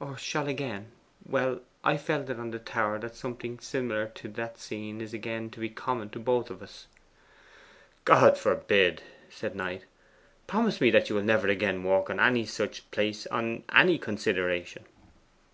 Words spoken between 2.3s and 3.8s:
on the tower that something